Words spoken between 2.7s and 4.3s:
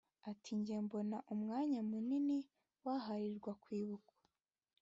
waharirwa kwibuka